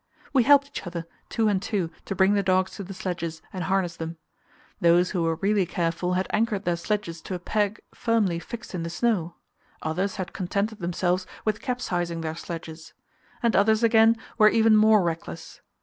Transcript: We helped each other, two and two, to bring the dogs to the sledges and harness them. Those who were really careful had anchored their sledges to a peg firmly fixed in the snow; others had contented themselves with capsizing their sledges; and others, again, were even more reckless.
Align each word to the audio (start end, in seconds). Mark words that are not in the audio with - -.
We 0.33 0.41
helped 0.41 0.65
each 0.69 0.87
other, 0.87 1.05
two 1.29 1.47
and 1.47 1.61
two, 1.61 1.91
to 2.05 2.15
bring 2.15 2.33
the 2.33 2.41
dogs 2.41 2.71
to 2.71 2.83
the 2.83 2.91
sledges 2.91 3.39
and 3.53 3.65
harness 3.65 3.95
them. 3.95 4.17
Those 4.79 5.11
who 5.11 5.21
were 5.21 5.35
really 5.35 5.67
careful 5.67 6.13
had 6.13 6.25
anchored 6.33 6.65
their 6.65 6.75
sledges 6.75 7.21
to 7.21 7.35
a 7.35 7.39
peg 7.39 7.79
firmly 7.93 8.39
fixed 8.39 8.73
in 8.73 8.81
the 8.81 8.89
snow; 8.89 9.35
others 9.83 10.15
had 10.15 10.33
contented 10.33 10.79
themselves 10.79 11.27
with 11.45 11.61
capsizing 11.61 12.21
their 12.21 12.35
sledges; 12.35 12.93
and 13.43 13.55
others, 13.55 13.83
again, 13.83 14.15
were 14.39 14.49
even 14.49 14.75
more 14.75 15.03
reckless. 15.03 15.61